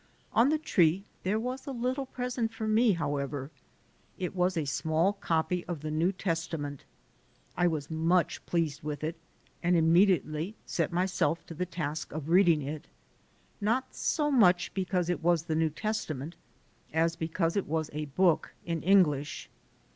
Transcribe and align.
On 0.33 0.49
the 0.49 0.57
tree 0.57 1.05
there 1.21 1.39
was 1.39 1.67
a 1.67 1.71
little 1.71 2.07
present 2.07 2.51
for 2.51 2.67
me, 2.67 2.93
however. 2.93 3.51
It 4.17 4.35
was 4.35 4.57
a 4.57 4.65
small 4.65 5.13
copy 5.13 5.63
of 5.65 5.81
the 5.81 5.91
New 5.91 6.11
Testament. 6.11 6.85
I 7.55 7.67
was 7.67 7.91
much 7.91 8.43
pleased 8.47 8.81
with 8.81 9.03
it 9.03 9.15
and 9.61 9.75
immediately 9.75 10.55
set 10.65 10.91
myself 10.91 11.45
to 11.45 11.53
the 11.53 11.67
task 11.67 12.11
of 12.13 12.29
reading 12.29 12.63
it, 12.63 12.87
not 13.61 13.93
so 13.93 14.31
much 14.31 14.73
because 14.73 15.07
it 15.07 15.21
was 15.21 15.43
the 15.43 15.55
New 15.55 15.69
Testament 15.69 16.35
as 16.91 17.15
because 17.15 17.55
it 17.55 17.67
was 17.67 17.91
a 17.93 18.05
book 18.05 18.55
in 18.65 18.81
English. 18.81 19.51